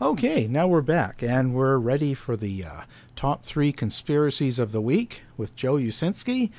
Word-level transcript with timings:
Okay, 0.00 0.48
now 0.48 0.66
we're 0.66 0.80
back 0.80 1.22
and 1.22 1.54
we're 1.54 1.76
ready 1.76 2.14
for 2.14 2.36
the 2.36 2.64
uh, 2.64 2.80
top 3.14 3.44
three 3.44 3.72
conspiracies 3.72 4.58
of 4.58 4.72
the 4.72 4.80
week 4.80 5.22
with 5.36 5.54
Joe 5.54 5.74
Uscinski. 5.74 6.50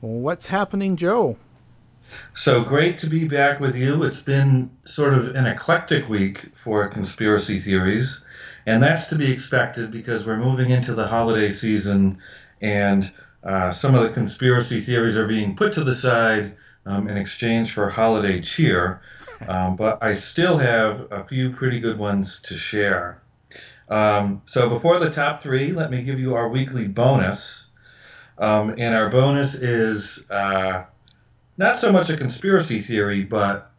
What's 0.00 0.46
happening, 0.48 0.96
Joe? 0.96 1.38
So 2.34 2.62
great 2.62 2.98
to 3.00 3.06
be 3.06 3.26
back 3.26 3.58
with 3.58 3.74
you. 3.74 4.02
It's 4.04 4.20
been 4.20 4.70
sort 4.84 5.14
of 5.14 5.34
an 5.34 5.46
eclectic 5.46 6.08
week 6.08 6.52
for 6.62 6.86
conspiracy 6.88 7.58
theories, 7.58 8.20
and 8.66 8.82
that's 8.82 9.08
to 9.08 9.16
be 9.16 9.32
expected 9.32 9.90
because 9.90 10.26
we're 10.26 10.36
moving 10.36 10.70
into 10.70 10.94
the 10.94 11.06
holiday 11.06 11.50
season 11.50 12.18
and 12.60 13.10
uh, 13.42 13.72
some 13.72 13.94
of 13.94 14.02
the 14.02 14.10
conspiracy 14.10 14.80
theories 14.80 15.16
are 15.16 15.26
being 15.26 15.56
put 15.56 15.72
to 15.72 15.84
the 15.84 15.94
side 15.94 16.54
um, 16.86 17.08
in 17.08 17.16
exchange 17.16 17.72
for 17.72 17.88
holiday 17.88 18.40
cheer. 18.40 19.00
Um, 19.46 19.76
but 19.76 20.02
I 20.02 20.14
still 20.14 20.58
have 20.58 21.06
a 21.10 21.24
few 21.24 21.50
pretty 21.50 21.80
good 21.80 21.98
ones 21.98 22.40
to 22.42 22.56
share. 22.56 23.20
Um, 23.88 24.42
so 24.46 24.68
before 24.68 24.98
the 24.98 25.10
top 25.10 25.42
three, 25.42 25.72
let 25.72 25.90
me 25.90 26.02
give 26.02 26.18
you 26.18 26.34
our 26.34 26.48
weekly 26.48 26.88
bonus. 26.88 27.66
Um, 28.36 28.74
and 28.78 28.94
our 28.94 29.10
bonus 29.10 29.54
is 29.54 30.24
uh, 30.30 30.84
not 31.56 31.78
so 31.78 31.92
much 31.92 32.10
a 32.10 32.16
conspiracy 32.16 32.80
theory, 32.80 33.24
but 33.24 33.70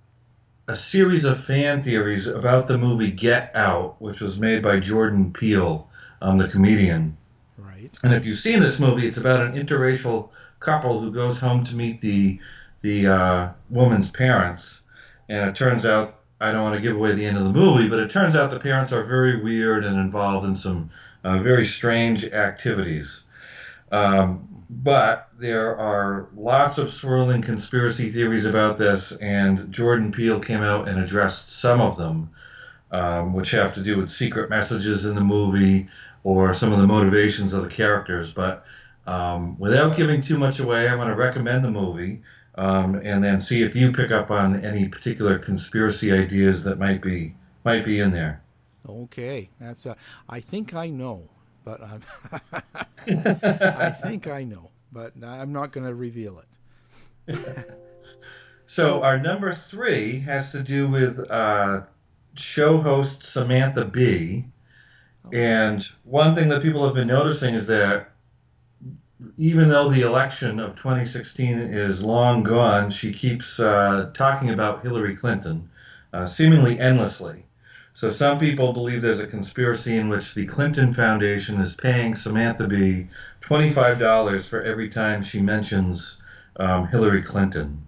a 0.67 0.75
series 0.75 1.25
of 1.25 1.43
fan 1.45 1.81
theories 1.81 2.27
about 2.27 2.67
the 2.67 2.77
movie 2.77 3.11
Get 3.11 3.51
Out, 3.55 4.01
which 4.01 4.21
was 4.21 4.39
made 4.39 4.61
by 4.61 4.79
Jordan 4.79 5.33
Peele, 5.33 5.87
um, 6.21 6.37
the 6.37 6.47
comedian. 6.47 7.17
Right. 7.57 7.89
And 8.03 8.13
if 8.13 8.25
you've 8.25 8.39
seen 8.39 8.59
this 8.59 8.79
movie, 8.79 9.07
it's 9.07 9.17
about 9.17 9.45
an 9.45 9.53
interracial 9.53 10.29
couple 10.59 10.99
who 10.99 11.11
goes 11.11 11.39
home 11.39 11.63
to 11.65 11.75
meet 11.75 12.01
the 12.01 12.39
the 12.81 13.07
uh, 13.07 13.49
woman's 13.69 14.09
parents 14.09 14.78
and 15.29 15.49
it 15.49 15.55
turns 15.55 15.85
out 15.85 16.15
I 16.41 16.51
don't 16.51 16.63
want 16.63 16.75
to 16.75 16.81
give 16.81 16.95
away 16.95 17.13
the 17.13 17.25
end 17.25 17.37
of 17.37 17.43
the 17.43 17.51
movie, 17.51 17.87
but 17.87 17.99
it 17.99 18.11
turns 18.11 18.35
out 18.35 18.49
the 18.49 18.59
parents 18.59 18.91
are 18.91 19.03
very 19.03 19.41
weird 19.41 19.85
and 19.85 19.97
involved 19.97 20.45
in 20.45 20.55
some 20.55 20.89
uh, 21.23 21.39
very 21.39 21.65
strange 21.65 22.25
activities. 22.25 23.21
Um, 23.91 24.65
but 24.69 25.29
there 25.37 25.75
are 25.77 26.29
lots 26.35 26.77
of 26.77 26.91
swirling 26.91 27.41
conspiracy 27.41 28.09
theories 28.11 28.45
about 28.45 28.77
this, 28.77 29.11
and 29.13 29.71
Jordan 29.71 30.11
Peele 30.11 30.39
came 30.39 30.61
out 30.61 30.87
and 30.87 30.99
addressed 30.99 31.49
some 31.49 31.81
of 31.81 31.97
them, 31.97 32.29
um, 32.91 33.33
which 33.33 33.51
have 33.51 33.73
to 33.75 33.83
do 33.83 33.97
with 33.97 34.09
secret 34.09 34.49
messages 34.49 35.05
in 35.05 35.15
the 35.15 35.21
movie 35.21 35.89
or 36.23 36.53
some 36.53 36.71
of 36.71 36.79
the 36.79 36.87
motivations 36.87 37.53
of 37.53 37.63
the 37.63 37.69
characters. 37.69 38.31
But 38.31 38.63
um, 39.07 39.57
without 39.59 39.97
giving 39.97 40.21
too 40.21 40.37
much 40.37 40.59
away, 40.59 40.87
I 40.87 40.95
want 40.95 41.09
to 41.09 41.15
recommend 41.15 41.65
the 41.65 41.71
movie 41.71 42.21
um, 42.59 42.95
and 43.05 43.23
then 43.23 43.39
see 43.39 43.63
if 43.63 43.73
you 43.73 43.93
pick 43.93 44.11
up 44.11 44.29
on 44.29 44.65
any 44.65 44.89
particular 44.89 45.39
conspiracy 45.39 46.11
ideas 46.11 46.61
that 46.65 46.77
might 46.77 47.01
be 47.01 47.33
might 47.63 47.85
be 47.85 48.01
in 48.01 48.11
there. 48.11 48.43
Okay, 48.87 49.49
that's. 49.61 49.85
Uh, 49.85 49.95
I 50.27 50.41
think 50.41 50.73
I 50.73 50.89
know, 50.89 51.29
but 51.63 51.81
I'm 51.81 52.01
I 53.41 53.91
think 53.91 54.27
I 54.27 54.43
know, 54.43 54.71
but 54.91 55.13
I'm 55.23 55.53
not 55.53 55.71
going 55.71 55.87
to 55.87 55.95
reveal 55.95 56.43
it. 57.27 57.39
so 58.67 59.03
our 59.03 59.17
number 59.17 59.53
three 59.53 60.19
has 60.19 60.51
to 60.51 60.61
do 60.61 60.89
with 60.89 61.31
uh, 61.31 61.83
show 62.35 62.81
host 62.81 63.23
Samantha 63.23 63.85
Bee. 63.85 64.43
And 65.31 65.85
one 66.03 66.35
thing 66.35 66.49
that 66.49 66.61
people 66.61 66.83
have 66.85 66.95
been 66.95 67.07
noticing 67.07 67.53
is 67.55 67.67
that 67.67 68.11
even 69.37 69.69
though 69.69 69.89
the 69.89 70.01
election 70.01 70.59
of 70.59 70.75
2016 70.77 71.59
is 71.59 72.03
long 72.03 72.43
gone, 72.43 72.89
she 72.89 73.13
keeps 73.13 73.59
uh, 73.59 74.11
talking 74.13 74.49
about 74.49 74.81
Hillary 74.81 75.15
Clinton, 75.15 75.69
uh, 76.13 76.25
seemingly 76.25 76.79
endlessly. 76.79 77.45
So 77.93 78.09
some 78.09 78.39
people 78.39 78.71
believe 78.71 79.01
there's 79.01 79.19
a 79.19 79.27
conspiracy 79.27 79.97
in 79.97 80.07
which 80.07 80.33
the 80.33 80.45
Clinton 80.45 80.93
Foundation 80.93 81.59
is 81.59 81.75
paying 81.75 82.15
Samantha 82.15 82.65
Bee 82.65 83.09
$25 83.41 84.45
for 84.45 84.61
every 84.61 84.89
time 84.89 85.21
she 85.21 85.41
mentions 85.41 86.17
um, 86.57 86.87
Hillary 86.87 87.23
Clinton. 87.23 87.85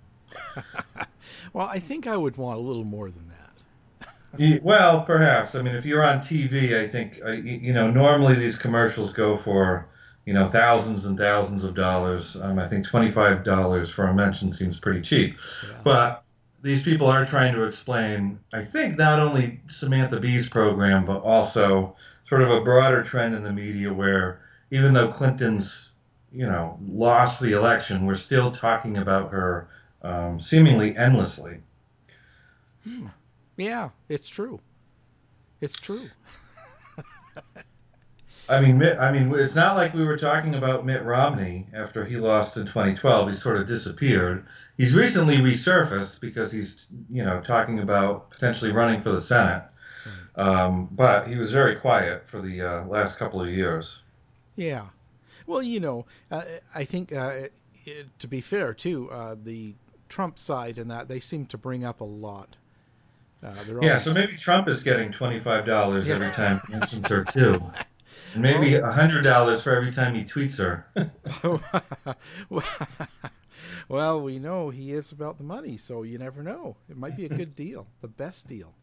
well, 1.54 1.68
I 1.68 1.80
think 1.80 2.08
I 2.08 2.18
would 2.18 2.36
want 2.36 2.58
a 2.60 2.62
little 2.62 2.84
more 2.84 3.10
than 3.10 3.30
that. 3.30 4.64
well, 4.64 5.04
perhaps. 5.04 5.56
I 5.56 5.62
mean, 5.62 5.76
if 5.76 5.86
you're 5.86 6.04
on 6.04 6.20
TV, 6.20 6.78
I 6.78 6.90
think, 6.90 7.22
uh, 7.26 7.32
you 7.32 7.72
know, 7.72 7.90
normally 7.90 8.36
these 8.36 8.58
commercials 8.58 9.14
go 9.14 9.38
for 9.38 9.88
you 10.26 10.34
know, 10.34 10.48
thousands 10.48 11.06
and 11.06 11.18
thousands 11.18 11.64
of 11.64 11.76
dollars. 11.76 12.36
Um, 12.42 12.60
I 12.60 12.68
think 12.68 12.88
twenty-five 12.88 13.44
dollars 13.44 13.90
for 13.90 14.08
a 14.08 14.14
mention 14.14 14.54
seems 14.54 14.80
pretty 14.80 15.02
cheap, 15.02 15.38
yeah. 15.64 15.78
but 15.84 16.24
these 16.62 16.84
people 16.84 17.08
are 17.08 17.26
trying 17.26 17.54
to 17.56 17.64
explain, 17.64 18.40
I 18.54 18.64
think, 18.64 18.98
not 18.98 19.20
only 19.20 19.62
Samantha 19.68 20.20
Bee's 20.20 20.48
program, 20.48 21.06
but 21.06 21.22
also 21.22 21.96
sort 22.28 22.44
of 22.44 22.50
a 22.50 22.62
broader 22.62 23.04
trend 23.04 23.36
in 23.36 23.44
the 23.44 23.52
media 23.52 23.92
where 23.92 24.42
even 24.70 24.94
though 24.94 25.12
Clinton's, 25.12 25.92
you 26.32 26.46
know, 26.46 26.80
lost 26.88 27.42
the 27.42 27.54
election, 27.54 28.06
we're 28.06 28.16
still 28.16 28.52
talking 28.52 28.98
about 28.98 29.32
her 29.32 29.68
um, 30.04 30.40
seemingly 30.40 30.96
endlessly. 30.96 31.58
Hmm. 32.88 33.08
Yeah, 33.58 33.90
it's 34.08 34.30
true. 34.30 34.60
It's 35.60 35.74
true. 35.74 36.10
I 38.50 38.60
mean, 38.60 38.84
I 38.84 39.12
mean, 39.12 39.34
it's 39.36 39.56
not 39.56 39.76
like 39.76 39.94
we 39.94 40.04
were 40.04 40.18
talking 40.18 40.56
about 40.56 40.86
Mitt 40.86 41.04
Romney 41.04 41.68
after 41.74 42.04
he 42.04 42.18
lost 42.18 42.58
in 42.58 42.66
2012. 42.66 43.30
He 43.30 43.36
sort 43.36 43.58
of 43.58 43.68
disappeared. 43.68 44.46
He's 44.78 44.94
recently 44.94 45.38
resurfaced 45.38 46.20
because 46.20 46.52
he's, 46.52 46.88
you 47.10 47.24
know, 47.24 47.42
talking 47.42 47.80
about 47.80 48.30
potentially 48.32 48.72
running 48.72 49.02
for 49.02 49.12
the 49.12 49.22
Senate. 49.22 49.64
Um, 50.36 50.88
but 50.92 51.28
he 51.28 51.36
was 51.36 51.52
very 51.52 51.76
quiet 51.76 52.28
for 52.28 52.42
the 52.42 52.62
uh, 52.62 52.86
last 52.86 53.18
couple 53.18 53.42
of 53.42 53.50
years. 53.50 54.00
Yeah. 54.56 54.88
Well, 55.46 55.62
you 55.62 55.80
know, 55.80 56.06
uh, 56.30 56.44
I 56.74 56.86
think 56.86 57.12
uh, 57.12 57.48
it, 57.86 58.20
to 58.20 58.28
be 58.28 58.42
fair 58.42 58.74
too, 58.74 59.10
uh, 59.12 59.36
the 59.42 59.76
Trump 60.10 60.40
side 60.40 60.78
and 60.78 60.90
that 60.90 61.08
they 61.08 61.20
seem 61.20 61.46
to 61.48 61.58
bring 61.58 61.84
up 61.84 62.02
a 62.02 62.06
lot. 62.06 62.58
Uh, 63.44 63.54
yeah, 63.68 63.74
always... 63.74 64.04
so 64.04 64.14
maybe 64.14 64.38
Trump 64.38 64.68
is 64.68 64.84
getting 64.84 65.12
twenty 65.12 65.40
five 65.40 65.66
dollars 65.66 66.08
yeah. 66.08 66.16
every 66.16 66.30
time 66.32 66.62
he 66.68 66.74
mentions 66.74 67.08
her 67.08 67.24
too. 67.24 67.60
And 68.34 68.42
maybe 68.42 68.76
a 68.76 68.92
hundred 68.92 69.24
dollars 69.24 69.62
for 69.62 69.76
every 69.76 69.92
time 69.92 70.16
he 70.16 70.24
tweets 70.24 70.58
her. 70.58 70.88
well, 73.90 74.22
we 74.22 74.40
know 74.40 74.70
he 74.70 74.92
is 74.92 75.12
about 75.12 75.38
the 75.38 75.44
money, 75.44 75.78
so 75.78 76.04
you 76.04 76.18
never 76.18 76.44
know. 76.44 76.78
It 76.90 76.98
might 76.98 77.18
be 77.18 77.26
a 77.26 77.30
good 77.30 77.56
deal, 77.56 77.88
the 78.02 78.08
best 78.08 78.48
deal. 78.48 78.74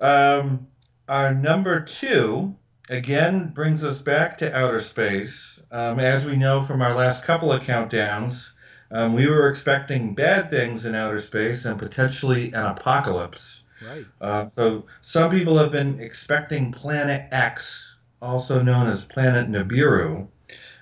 Um, 0.00 0.68
our 1.08 1.34
number 1.34 1.80
two 1.80 2.54
again 2.88 3.48
brings 3.48 3.82
us 3.84 4.00
back 4.00 4.38
to 4.38 4.54
outer 4.54 4.80
space. 4.80 5.60
Um, 5.70 6.00
as 6.00 6.24
we 6.24 6.36
know 6.36 6.64
from 6.64 6.82
our 6.82 6.94
last 6.94 7.24
couple 7.24 7.52
of 7.52 7.62
countdowns, 7.62 8.50
um, 8.90 9.12
we 9.12 9.28
were 9.28 9.48
expecting 9.48 10.14
bad 10.14 10.48
things 10.50 10.86
in 10.86 10.94
outer 10.94 11.20
space 11.20 11.64
and 11.64 11.78
potentially 11.78 12.52
an 12.52 12.66
apocalypse. 12.66 13.57
Right. 13.86 14.06
Uh, 14.20 14.46
so 14.46 14.86
some 15.02 15.30
people 15.30 15.58
have 15.58 15.70
been 15.70 16.00
expecting 16.00 16.72
Planet 16.72 17.28
X, 17.30 17.94
also 18.20 18.62
known 18.62 18.88
as 18.88 19.04
Planet 19.04 19.48
Nibiru, 19.48 20.26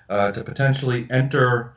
uh, 0.09 0.31
to 0.31 0.43
potentially 0.43 1.07
enter 1.09 1.73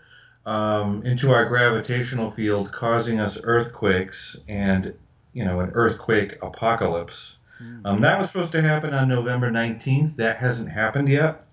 um, 0.47 1.05
into 1.05 1.33
our 1.33 1.45
gravitational 1.45 2.31
field, 2.31 2.73
causing 2.73 3.21
us 3.21 3.39
earthquakes 3.43 4.37
and 4.49 4.95
you 5.33 5.45
know 5.45 5.61
an 5.61 5.71
earthquake 5.75 6.39
apocalypse. 6.43 7.37
Mm. 7.63 7.83
Um, 7.85 8.01
that 8.01 8.19
was 8.19 8.29
supposed 8.29 8.53
to 8.53 8.63
happen 8.63 8.95
on 8.95 9.09
November 9.09 9.51
19th. 9.51 10.17
That 10.17 10.39
hasn't 10.39 10.71
happened 10.71 11.09
yet. 11.09 11.45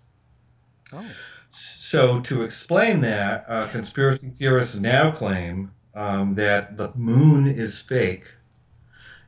Oh. 0.94 1.06
So, 1.50 2.22
to 2.22 2.44
explain 2.44 3.02
that, 3.02 3.46
uh, 3.48 3.68
conspiracy 3.68 4.30
theorists 4.30 4.76
now 4.76 5.12
claim 5.12 5.72
um, 5.96 6.34
that 6.36 6.78
the 6.78 6.92
moon 6.96 7.48
is 7.48 7.80
fake 7.80 8.26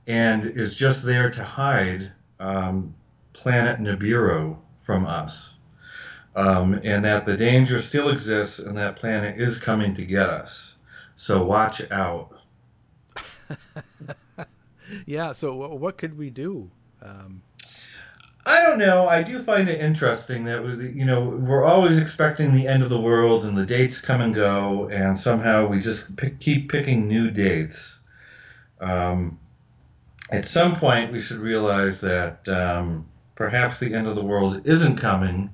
and 0.09 0.43
is 0.43 0.75
just 0.75 1.03
there 1.03 1.29
to 1.29 1.43
hide 1.43 2.11
um, 2.39 2.95
planet 3.33 3.79
Nibiru 3.79 4.57
from 4.81 5.05
us. 5.05 5.51
Um, 6.35 6.79
and 6.83 7.05
that 7.05 7.25
the 7.25 7.37
danger 7.37 7.81
still 7.81 8.09
exists 8.09 8.59
and 8.59 8.77
that 8.77 8.95
planet 8.95 9.39
is 9.39 9.59
coming 9.59 9.93
to 9.95 10.05
get 10.05 10.29
us. 10.29 10.73
So, 11.15 11.43
watch 11.43 11.89
out. 11.91 12.39
yeah. 15.05 15.31
So, 15.31 15.53
what 15.53 15.97
could 15.97 16.17
we 16.17 16.29
do? 16.29 16.69
Um, 17.01 17.41
I 18.45 18.61
don't 18.61 18.79
know. 18.79 19.07
I 19.07 19.21
do 19.21 19.43
find 19.43 19.67
it 19.67 19.81
interesting 19.81 20.45
that 20.45 20.63
you 20.95 21.05
know 21.05 21.21
we're 21.21 21.65
always 21.65 21.97
expecting 21.97 22.53
the 22.53 22.67
end 22.67 22.83
of 22.83 22.89
the 22.89 23.01
world 23.01 23.43
and 23.45 23.57
the 23.57 23.65
dates 23.65 23.99
come 23.99 24.21
and 24.21 24.33
go, 24.33 24.87
and 24.89 25.19
somehow 25.19 25.67
we 25.67 25.81
just 25.81 26.15
pick, 26.15 26.39
keep 26.39 26.71
picking 26.71 27.07
new 27.07 27.29
dates. 27.31 27.97
Um, 28.79 29.37
at 30.29 30.45
some 30.45 30.75
point, 30.75 31.11
we 31.11 31.21
should 31.21 31.39
realize 31.39 32.01
that 32.01 32.47
um, 32.47 33.07
perhaps 33.35 33.79
the 33.79 33.93
end 33.93 34.07
of 34.07 34.15
the 34.15 34.23
world 34.23 34.61
isn't 34.65 34.97
coming, 34.97 35.49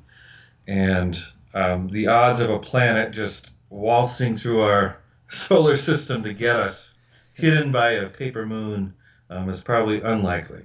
and 0.68 1.18
um, 1.54 1.88
the 1.90 2.08
odds 2.08 2.42
of 2.42 2.50
a 2.50 2.60
planet 2.60 3.12
just 3.12 3.52
waltzing 3.70 4.38
through 4.38 4.62
our 4.62 4.98
solar 5.30 5.78
system 5.78 6.24
to 6.24 6.34
get 6.34 6.58
us, 6.58 6.90
hidden 7.34 7.72
by 7.72 7.92
a 7.92 8.10
paper 8.10 8.46
moon, 8.46 8.94
um, 9.30 9.50
is 9.50 9.62
probably 9.62 10.02
unlikely. 10.02 10.64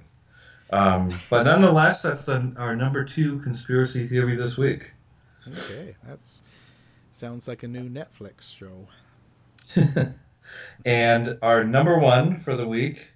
Um, 0.71 1.13
but 1.29 1.43
nonetheless, 1.43 2.01
that's 2.01 2.25
the, 2.25 2.53
our 2.57 2.75
number 2.75 3.03
two 3.03 3.39
conspiracy 3.39 4.07
theory 4.07 4.35
this 4.35 4.57
week. 4.57 4.91
Okay, 5.47 5.95
that's 6.07 6.41
sounds 7.11 7.47
like 7.47 7.63
a 7.63 7.67
new 7.67 7.89
Netflix 7.89 8.55
show. 8.55 8.87
and 10.85 11.37
our 11.41 11.63
number 11.63 11.97
one 11.97 12.39
for 12.39 12.55
the 12.55 12.67
week 12.67 13.07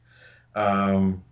um, 0.55 1.23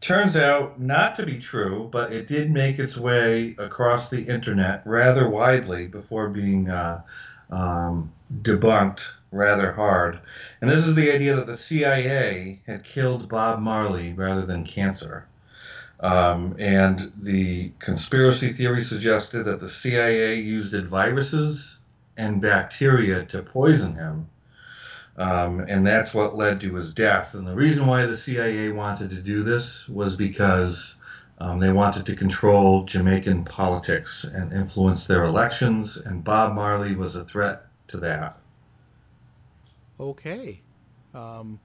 turns 0.00 0.36
out 0.36 0.80
not 0.80 1.16
to 1.16 1.26
be 1.26 1.38
true, 1.38 1.88
but 1.90 2.12
it 2.12 2.28
did 2.28 2.50
make 2.50 2.78
its 2.78 2.96
way 2.96 3.54
across 3.58 4.10
the 4.10 4.22
internet 4.22 4.82
rather 4.84 5.28
widely 5.28 5.86
before 5.86 6.28
being 6.28 6.68
uh, 6.68 7.02
um, 7.50 8.12
debunked 8.42 9.08
rather 9.30 9.72
hard. 9.72 10.18
And 10.60 10.70
this 10.70 10.86
is 10.86 10.94
the 10.94 11.12
idea 11.12 11.36
that 11.36 11.46
the 11.46 11.56
CIA 11.56 12.60
had 12.66 12.84
killed 12.84 13.28
Bob 13.28 13.60
Marley 13.60 14.12
rather 14.12 14.46
than 14.46 14.64
cancer. 14.64 15.26
Um, 16.00 16.54
and 16.58 17.12
the 17.20 17.72
conspiracy 17.80 18.52
theory 18.52 18.82
suggested 18.82 19.44
that 19.44 19.58
the 19.58 19.68
CIA 19.68 20.36
used 20.36 20.74
viruses 20.86 21.78
and 22.16 22.40
bacteria 22.40 23.24
to 23.26 23.42
poison 23.42 23.94
him. 23.94 24.28
Um, 25.18 25.60
and 25.60 25.84
that's 25.84 26.14
what 26.14 26.36
led 26.36 26.60
to 26.60 26.74
his 26.76 26.94
death. 26.94 27.34
And 27.34 27.46
the 27.46 27.54
reason 27.54 27.86
why 27.86 28.06
the 28.06 28.16
CIA 28.16 28.70
wanted 28.70 29.10
to 29.10 29.16
do 29.16 29.42
this 29.42 29.88
was 29.88 30.14
because 30.14 30.94
um, 31.38 31.58
they 31.58 31.72
wanted 31.72 32.06
to 32.06 32.14
control 32.14 32.84
Jamaican 32.84 33.44
politics 33.44 34.24
and 34.24 34.52
influence 34.52 35.06
their 35.06 35.24
elections, 35.24 35.96
and 35.96 36.22
Bob 36.22 36.54
Marley 36.54 36.94
was 36.94 37.16
a 37.16 37.24
threat 37.24 37.66
to 37.88 37.96
that. 37.98 38.38
Okay, 39.98 40.60
um, 41.14 41.58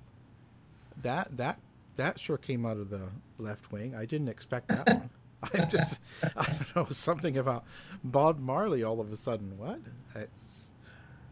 that 1.03 1.37
that 1.37 1.59
that 1.95 2.19
sure 2.19 2.37
came 2.37 2.65
out 2.65 2.77
of 2.77 2.89
the 2.89 3.01
left 3.37 3.71
wing. 3.71 3.95
I 3.95 4.05
didn't 4.05 4.29
expect 4.29 4.69
that 4.69 4.87
one. 4.87 5.09
I 5.53 5.65
just 5.65 5.99
I 6.37 6.45
don't 6.45 6.75
know 6.75 6.87
something 6.89 7.37
about 7.37 7.65
Bob 8.03 8.39
Marley 8.39 8.83
all 8.83 9.01
of 9.01 9.11
a 9.11 9.17
sudden. 9.17 9.57
What? 9.57 9.79
It's 10.15 10.62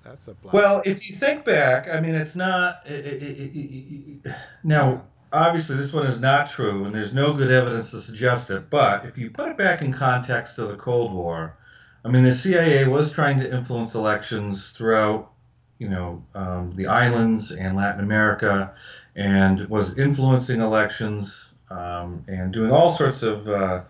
that's 0.04 0.28
a 0.28 0.34
blast. 0.34 0.54
well. 0.54 0.82
If 0.86 1.10
you 1.10 1.16
think 1.16 1.46
back, 1.46 1.88
I 1.88 2.00
mean, 2.00 2.16
it's 2.16 2.36
not 2.36 2.82
it, 2.86 3.06
it, 3.06 3.56
it, 3.56 4.36
now. 4.64 5.04
Obviously, 5.34 5.78
this 5.78 5.94
one 5.94 6.06
is 6.08 6.20
not 6.20 6.50
true, 6.50 6.84
and 6.84 6.94
there's 6.94 7.14
no 7.14 7.32
good 7.32 7.50
evidence 7.50 7.92
to 7.92 8.02
suggest 8.02 8.50
it. 8.50 8.70
But 8.70 9.06
if 9.06 9.18
you 9.18 9.30
put 9.30 9.48
it 9.48 9.58
back 9.58 9.82
in 9.82 9.94
context 9.94 10.58
of 10.58 10.68
the 10.68 10.76
Cold 10.76 11.14
War, 11.14 11.56
I 12.04 12.10
mean, 12.10 12.24
the 12.24 12.34
CIA 12.34 12.86
was 12.86 13.14
trying 13.14 13.40
to 13.40 13.50
influence 13.50 13.96
elections 13.96 14.72
throughout, 14.72 15.32
you 15.80 15.88
know, 15.88 16.22
um, 16.36 16.74
the 16.76 16.88
islands 16.88 17.52
and 17.52 17.78
Latin 17.78 18.04
America, 18.04 18.74
and 19.16 19.70
was 19.70 19.98
influencing 19.98 20.60
elections 20.60 21.46
um, 21.70 22.26
and 22.28 22.52
doing 22.52 22.70
all 22.70 22.92
sorts 22.92 23.24
of 23.24 23.48
uh, 23.48 23.84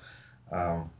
um, 0.51 0.91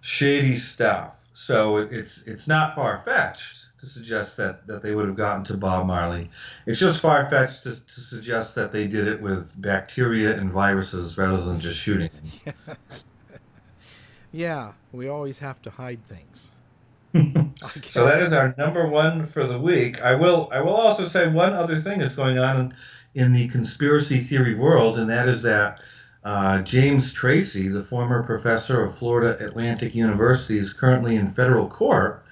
shady 0.00 0.56
stuff. 0.56 1.12
So 1.34 1.76
it's 1.78 2.22
it's 2.22 2.48
not 2.48 2.74
far 2.74 3.00
fetched 3.04 3.66
to 3.84 3.90
suggest 3.90 4.36
that, 4.36 4.66
that 4.66 4.82
they 4.82 4.94
would 4.94 5.06
have 5.06 5.16
gotten 5.16 5.44
to 5.44 5.56
Bob 5.56 5.86
Marley. 5.86 6.30
It's 6.66 6.78
just 6.78 7.00
far 7.00 7.28
fetched 7.30 7.64
to, 7.64 7.74
to 7.74 8.00
suggest 8.00 8.54
that 8.54 8.72
they 8.72 8.86
did 8.86 9.06
it 9.06 9.20
with 9.20 9.60
bacteria 9.60 10.36
and 10.36 10.50
viruses 10.50 11.16
rather 11.18 11.42
than 11.42 11.60
just 11.60 11.78
shooting 11.78 12.10
him. 12.44 12.54
yeah, 14.32 14.72
we 14.92 15.08
always 15.08 15.38
have 15.38 15.60
to 15.62 15.70
hide 15.70 16.04
things. 16.06 16.50
so 17.82 18.04
that 18.04 18.22
is 18.22 18.32
our 18.32 18.54
number 18.58 18.88
one 18.88 19.26
for 19.28 19.46
the 19.46 19.58
week. 19.58 20.02
I 20.02 20.16
will 20.16 20.48
I 20.52 20.60
will 20.60 20.74
also 20.74 21.06
say 21.06 21.28
one 21.28 21.52
other 21.52 21.80
thing 21.80 22.00
is 22.00 22.16
going 22.16 22.38
on 22.38 22.56
in, 23.14 23.22
in 23.22 23.32
the 23.32 23.46
conspiracy 23.48 24.18
theory 24.18 24.56
world, 24.56 24.98
and 24.98 25.08
that 25.10 25.28
is 25.28 25.42
that 25.42 25.80
uh, 26.24 26.62
James 26.62 27.12
Tracy, 27.12 27.68
the 27.68 27.84
former 27.84 28.24
professor 28.24 28.82
of 28.82 28.98
Florida 28.98 29.46
Atlantic 29.46 29.94
University, 29.94 30.58
is 30.58 30.72
currently 30.72 31.14
in 31.14 31.30
federal 31.30 31.68
court 31.68 32.23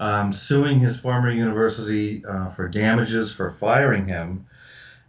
um, 0.00 0.32
suing 0.32 0.80
his 0.80 0.98
former 0.98 1.30
university 1.30 2.24
uh, 2.24 2.48
for 2.50 2.68
damages 2.68 3.30
for 3.32 3.52
firing 3.52 4.08
him. 4.08 4.46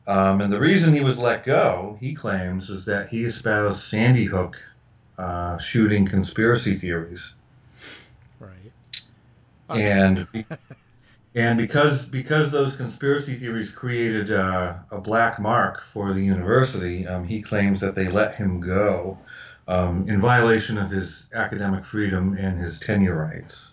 Um, 0.05 0.41
and 0.41 0.51
the 0.51 0.59
reason 0.59 0.93
he 0.93 1.03
was 1.03 1.17
let 1.17 1.45
go, 1.45 1.97
he 2.01 2.13
claims, 2.13 2.69
is 2.69 2.85
that 2.85 3.07
he 3.07 3.24
espoused 3.24 3.81
Sandy 3.81 4.25
Hook 4.25 4.62
uh, 5.17 5.57
shooting 5.57 6.05
conspiracy 6.05 6.75
theories. 6.75 7.31
Right. 8.39 8.71
Okay. 9.69 9.91
And 9.91 10.27
and 11.36 11.57
because 11.57 12.05
because 12.05 12.51
those 12.51 12.75
conspiracy 12.75 13.36
theories 13.36 13.71
created 13.71 14.31
uh, 14.31 14.74
a 14.91 15.00
black 15.00 15.39
mark 15.39 15.83
for 15.93 16.13
the 16.13 16.21
university, 16.21 17.07
um, 17.07 17.25
he 17.25 17.41
claims 17.41 17.79
that 17.79 17.95
they 17.95 18.10
let 18.10 18.36
him 18.36 18.60
go 18.60 19.17
um, 19.69 20.10
in 20.10 20.19
violation 20.19 20.77
of 20.77 20.91
his 20.91 21.27
academic 21.33 21.86
freedom 21.86 22.36
and 22.38 22.60
his 22.60 22.77
tenure 22.79 23.15
rights. 23.15 23.69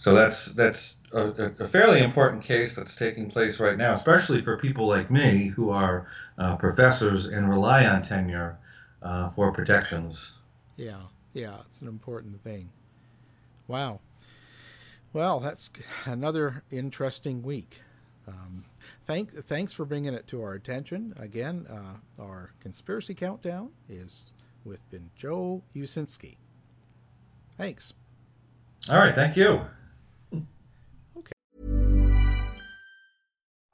So 0.00 0.14
that's 0.14 0.46
that's 0.46 0.96
a, 1.12 1.52
a, 1.58 1.68
fairly 1.68 2.02
important 2.02 2.42
case 2.42 2.74
that's 2.74 2.96
taking 2.96 3.30
place 3.30 3.60
right 3.60 3.76
now, 3.76 3.92
especially 3.92 4.40
for 4.40 4.56
people 4.56 4.86
like 4.86 5.10
me 5.10 5.48
who 5.48 5.68
are 5.68 6.06
uh, 6.38 6.56
professors 6.56 7.26
and 7.26 7.50
rely 7.50 7.84
on 7.84 8.02
tenure 8.02 8.56
uh, 9.02 9.28
for 9.28 9.52
protections. 9.52 10.32
Yeah, 10.76 11.00
yeah, 11.34 11.56
it's 11.66 11.82
an 11.82 11.88
important 11.88 12.42
thing. 12.42 12.70
Wow. 13.68 14.00
Well, 15.12 15.38
that's 15.38 15.68
another 16.06 16.62
interesting 16.70 17.42
week. 17.42 17.82
Um, 18.26 18.64
thank, 19.06 19.34
thanks 19.44 19.74
for 19.74 19.84
bringing 19.84 20.14
it 20.14 20.26
to 20.28 20.42
our 20.42 20.54
attention. 20.54 21.12
Again, 21.18 21.66
uh, 21.68 22.22
our 22.22 22.52
conspiracy 22.60 23.12
countdown 23.12 23.68
is 23.86 24.32
with 24.64 24.88
been 24.90 25.10
Joe 25.14 25.62
Uscinski. 25.76 26.36
Thanks. 27.58 27.92
All 28.88 28.96
right, 28.96 29.14
thank 29.14 29.36
you. 29.36 29.60